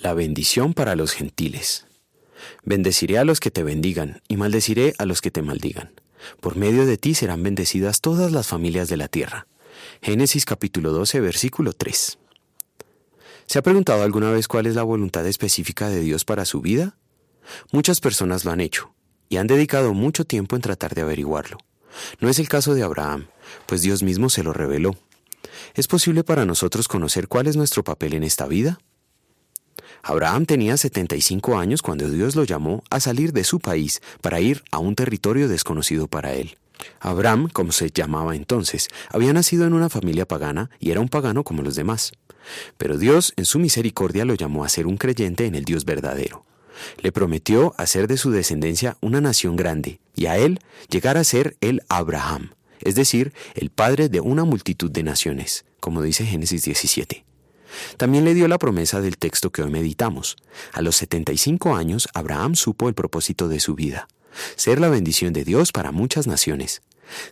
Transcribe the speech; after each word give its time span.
La 0.00 0.14
bendición 0.14 0.74
para 0.74 0.94
los 0.94 1.10
gentiles. 1.10 1.84
Bendeciré 2.62 3.18
a 3.18 3.24
los 3.24 3.40
que 3.40 3.50
te 3.50 3.64
bendigan 3.64 4.22
y 4.28 4.36
maldeciré 4.36 4.94
a 4.98 5.06
los 5.06 5.20
que 5.20 5.32
te 5.32 5.42
maldigan. 5.42 5.90
Por 6.40 6.54
medio 6.54 6.86
de 6.86 6.96
ti 6.98 7.14
serán 7.14 7.42
bendecidas 7.42 8.00
todas 8.00 8.30
las 8.30 8.46
familias 8.46 8.88
de 8.88 8.96
la 8.96 9.08
tierra. 9.08 9.48
Génesis 10.00 10.44
capítulo 10.44 10.92
12, 10.92 11.18
versículo 11.18 11.72
3. 11.72 12.16
¿Se 13.46 13.58
ha 13.58 13.62
preguntado 13.62 14.04
alguna 14.04 14.30
vez 14.30 14.46
cuál 14.46 14.66
es 14.66 14.76
la 14.76 14.84
voluntad 14.84 15.26
específica 15.26 15.88
de 15.88 15.98
Dios 15.98 16.24
para 16.24 16.44
su 16.44 16.60
vida? 16.60 16.96
Muchas 17.72 18.00
personas 18.00 18.44
lo 18.44 18.52
han 18.52 18.60
hecho 18.60 18.94
y 19.28 19.38
han 19.38 19.48
dedicado 19.48 19.94
mucho 19.94 20.24
tiempo 20.24 20.54
en 20.54 20.62
tratar 20.62 20.94
de 20.94 21.02
averiguarlo. 21.02 21.58
No 22.20 22.28
es 22.28 22.38
el 22.38 22.48
caso 22.48 22.74
de 22.74 22.84
Abraham, 22.84 23.26
pues 23.66 23.82
Dios 23.82 24.04
mismo 24.04 24.30
se 24.30 24.44
lo 24.44 24.52
reveló. 24.52 24.94
¿Es 25.74 25.88
posible 25.88 26.22
para 26.22 26.44
nosotros 26.44 26.86
conocer 26.86 27.26
cuál 27.26 27.48
es 27.48 27.56
nuestro 27.56 27.82
papel 27.82 28.14
en 28.14 28.22
esta 28.22 28.46
vida? 28.46 28.78
Abraham 30.08 30.46
tenía 30.46 30.74
75 30.78 31.58
años 31.58 31.82
cuando 31.82 32.08
Dios 32.08 32.34
lo 32.34 32.44
llamó 32.44 32.82
a 32.88 32.98
salir 32.98 33.34
de 33.34 33.44
su 33.44 33.60
país 33.60 34.00
para 34.22 34.40
ir 34.40 34.64
a 34.70 34.78
un 34.78 34.94
territorio 34.94 35.48
desconocido 35.48 36.06
para 36.08 36.32
él. 36.32 36.56
Abraham, 36.98 37.50
como 37.52 37.72
se 37.72 37.90
llamaba 37.90 38.34
entonces, 38.34 38.88
había 39.10 39.34
nacido 39.34 39.66
en 39.66 39.74
una 39.74 39.90
familia 39.90 40.26
pagana 40.26 40.70
y 40.80 40.92
era 40.92 41.00
un 41.00 41.10
pagano 41.10 41.44
como 41.44 41.60
los 41.60 41.74
demás. 41.74 42.12
Pero 42.78 42.96
Dios, 42.96 43.34
en 43.36 43.44
su 43.44 43.58
misericordia, 43.58 44.24
lo 44.24 44.32
llamó 44.32 44.64
a 44.64 44.70
ser 44.70 44.86
un 44.86 44.96
creyente 44.96 45.44
en 45.44 45.54
el 45.54 45.66
Dios 45.66 45.84
verdadero. 45.84 46.46
Le 47.02 47.12
prometió 47.12 47.74
hacer 47.76 48.08
de 48.08 48.16
su 48.16 48.30
descendencia 48.30 48.96
una 49.02 49.20
nación 49.20 49.56
grande 49.56 50.00
y 50.16 50.24
a 50.24 50.38
él 50.38 50.60
llegar 50.88 51.18
a 51.18 51.24
ser 51.24 51.58
el 51.60 51.82
Abraham, 51.90 52.52
es 52.80 52.94
decir, 52.94 53.34
el 53.54 53.68
padre 53.68 54.08
de 54.08 54.22
una 54.22 54.44
multitud 54.44 54.90
de 54.90 55.02
naciones, 55.02 55.66
como 55.80 56.00
dice 56.00 56.24
Génesis 56.24 56.62
17. 56.62 57.27
También 57.96 58.24
le 58.24 58.34
dio 58.34 58.48
la 58.48 58.58
promesa 58.58 59.00
del 59.00 59.18
texto 59.18 59.50
que 59.50 59.62
hoy 59.62 59.70
meditamos. 59.70 60.36
A 60.72 60.82
los 60.82 60.96
75 60.96 61.74
años, 61.76 62.08
Abraham 62.14 62.54
supo 62.54 62.88
el 62.88 62.94
propósito 62.94 63.48
de 63.48 63.60
su 63.60 63.74
vida, 63.74 64.08
ser 64.56 64.80
la 64.80 64.88
bendición 64.88 65.32
de 65.32 65.44
Dios 65.44 65.72
para 65.72 65.92
muchas 65.92 66.26
naciones. 66.26 66.82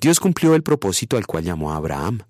Dios 0.00 0.20
cumplió 0.20 0.54
el 0.54 0.62
propósito 0.62 1.16
al 1.16 1.26
cual 1.26 1.44
llamó 1.44 1.72
a 1.72 1.76
Abraham. 1.76 2.22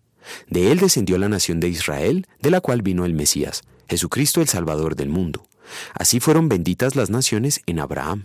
De 0.48 0.70
él 0.70 0.78
descendió 0.78 1.18
la 1.18 1.28
nación 1.28 1.60
de 1.60 1.68
Israel, 1.68 2.26
de 2.40 2.50
la 2.50 2.60
cual 2.60 2.82
vino 2.82 3.04
el 3.04 3.14
Mesías, 3.14 3.62
Jesucristo 3.88 4.40
el 4.40 4.48
Salvador 4.48 4.94
del 4.96 5.08
mundo. 5.08 5.46
Así 5.94 6.20
fueron 6.20 6.48
benditas 6.48 6.96
las 6.96 7.10
naciones 7.10 7.62
en 7.66 7.80
Abraham. 7.80 8.24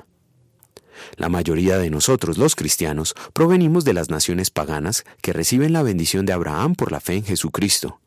La 1.18 1.30
mayoría 1.30 1.78
de 1.78 1.90
nosotros, 1.90 2.38
los 2.38 2.56
cristianos, 2.56 3.16
provenimos 3.34 3.86
de 3.86 3.94
las 3.94 4.10
naciones 4.10 4.50
paganas 4.50 5.04
que 5.22 5.34
reciben 5.34 5.74
la 5.74 5.84
bendición 5.84 6.26
de 6.26 6.34
Abraham 6.34 6.76
por 6.76 6.92
la 6.92 7.00
fe 7.00 7.16
en 7.16 7.26
Jesucristo. 7.26 8.00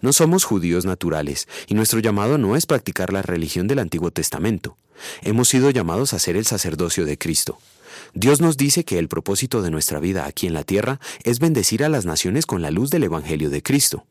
No 0.00 0.12
somos 0.12 0.44
judíos 0.44 0.84
naturales, 0.84 1.48
y 1.66 1.74
nuestro 1.74 2.00
llamado 2.00 2.38
no 2.38 2.56
es 2.56 2.66
practicar 2.66 3.12
la 3.12 3.22
religión 3.22 3.66
del 3.66 3.78
Antiguo 3.78 4.10
Testamento. 4.10 4.76
Hemos 5.22 5.48
sido 5.48 5.70
llamados 5.70 6.12
a 6.12 6.18
ser 6.18 6.36
el 6.36 6.46
sacerdocio 6.46 7.04
de 7.04 7.18
Cristo. 7.18 7.58
Dios 8.12 8.40
nos 8.40 8.56
dice 8.56 8.84
que 8.84 8.98
el 8.98 9.08
propósito 9.08 9.62
de 9.62 9.70
nuestra 9.70 10.00
vida 10.00 10.26
aquí 10.26 10.46
en 10.46 10.54
la 10.54 10.64
tierra 10.64 11.00
es 11.22 11.38
bendecir 11.38 11.84
a 11.84 11.88
las 11.88 12.06
naciones 12.06 12.46
con 12.46 12.62
la 12.62 12.70
luz 12.70 12.90
del 12.90 13.04
Evangelio 13.04 13.50
de 13.50 13.62
Cristo. 13.62 14.06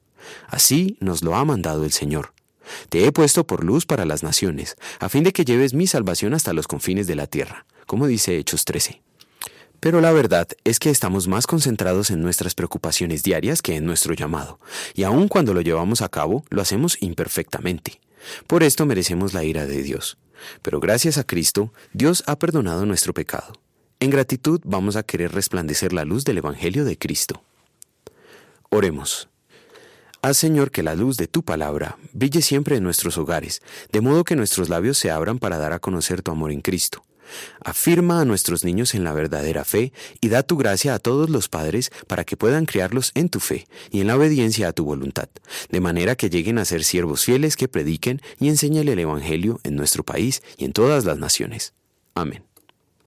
Así 0.47 0.97
nos 0.99 1.23
lo 1.23 1.35
ha 1.35 1.45
mandado 1.45 1.83
el 1.85 1.91
Señor. 1.91 2.33
Te 2.89 3.05
he 3.05 3.11
puesto 3.11 3.45
por 3.45 3.63
luz 3.63 3.85
para 3.85 4.05
las 4.05 4.23
naciones, 4.23 4.77
a 4.99 5.09
fin 5.09 5.23
de 5.23 5.33
que 5.33 5.45
lleves 5.45 5.73
mi 5.73 5.87
salvación 5.87 6.33
hasta 6.33 6.53
los 6.53 6.67
confines 6.67 7.07
de 7.07 7.15
la 7.15 7.27
tierra, 7.27 7.65
como 7.85 8.07
dice 8.07 8.37
Hechos 8.37 8.65
13. 8.65 9.01
Pero 9.83 9.99
la 9.99 10.13
verdad 10.13 10.47
es 10.63 10.79
que 10.79 10.89
estamos 10.89 11.27
más 11.27 11.45
concentrados 11.45 12.09
en 12.09 12.21
nuestras 12.21 12.55
preocupaciones 12.55 13.21
diarias 13.21 13.61
que 13.61 13.75
en 13.75 13.85
nuestro 13.85 14.13
llamado, 14.13 14.57
y 14.93 15.03
aun 15.03 15.27
cuando 15.27 15.53
lo 15.53 15.59
llevamos 15.59 16.01
a 16.01 16.07
cabo, 16.07 16.45
lo 16.49 16.61
hacemos 16.61 16.95
imperfectamente. 17.01 17.99
Por 18.47 18.63
esto 18.63 18.85
merecemos 18.85 19.33
la 19.33 19.43
ira 19.43 19.65
de 19.65 19.83
Dios. 19.83 20.17
Pero 20.61 20.79
gracias 20.79 21.17
a 21.17 21.25
Cristo, 21.25 21.73
Dios 21.91 22.23
ha 22.27 22.39
perdonado 22.39 22.85
nuestro 22.85 23.13
pecado. 23.13 23.51
En 23.99 24.09
gratitud 24.09 24.61
vamos 24.63 24.95
a 24.95 25.03
querer 25.03 25.33
resplandecer 25.33 25.91
la 25.91 26.05
luz 26.05 26.23
del 26.23 26.37
Evangelio 26.37 26.85
de 26.85 26.97
Cristo. 26.97 27.43
Oremos. 28.69 29.27
Haz, 30.21 30.37
Señor, 30.37 30.71
que 30.71 30.81
la 30.81 30.95
luz 30.95 31.17
de 31.17 31.27
tu 31.27 31.43
palabra 31.43 31.97
brille 32.13 32.41
siempre 32.41 32.77
en 32.77 32.83
nuestros 32.83 33.17
hogares, 33.17 33.61
de 33.91 33.99
modo 33.99 34.23
que 34.23 34.37
nuestros 34.37 34.69
labios 34.69 34.97
se 34.97 35.11
abran 35.11 35.39
para 35.39 35.57
dar 35.57 35.73
a 35.73 35.79
conocer 35.79 36.21
tu 36.21 36.31
amor 36.31 36.53
en 36.53 36.61
Cristo. 36.61 37.03
Afirma 37.63 38.21
a 38.21 38.25
nuestros 38.25 38.63
niños 38.63 38.93
en 38.95 39.03
la 39.03 39.13
verdadera 39.13 39.63
fe 39.65 39.93
y 40.21 40.29
da 40.29 40.43
tu 40.43 40.57
gracia 40.57 40.93
a 40.93 40.99
todos 40.99 41.29
los 41.29 41.49
padres 41.49 41.91
para 42.07 42.23
que 42.23 42.37
puedan 42.37 42.65
criarlos 42.65 43.11
en 43.15 43.29
tu 43.29 43.39
fe 43.39 43.67
y 43.91 44.01
en 44.01 44.07
la 44.07 44.15
obediencia 44.15 44.67
a 44.67 44.73
tu 44.73 44.85
voluntad, 44.85 45.29
de 45.69 45.81
manera 45.81 46.15
que 46.15 46.29
lleguen 46.29 46.57
a 46.57 46.65
ser 46.65 46.83
siervos 46.83 47.23
fieles 47.23 47.55
que 47.55 47.67
prediquen 47.67 48.21
y 48.39 48.49
enseñen 48.49 48.87
el 48.87 48.99
Evangelio 48.99 49.59
en 49.63 49.75
nuestro 49.75 50.03
país 50.03 50.43
y 50.57 50.65
en 50.65 50.73
todas 50.73 51.05
las 51.05 51.17
naciones. 51.17 51.73
Amén. 52.15 52.52